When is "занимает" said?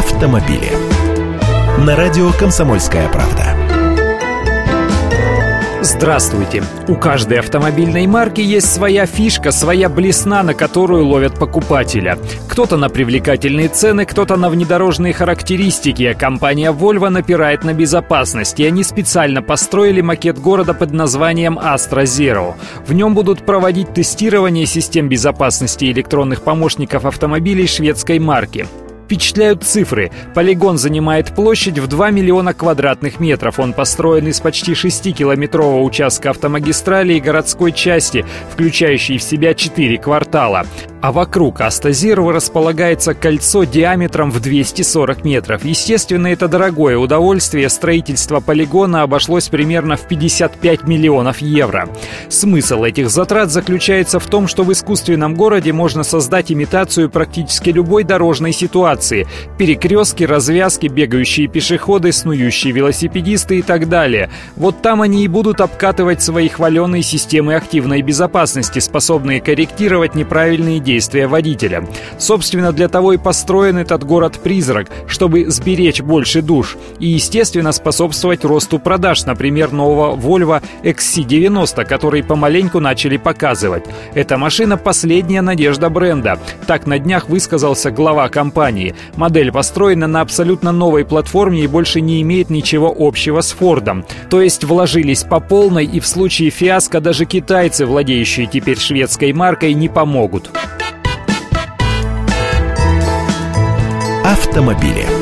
30.78-31.34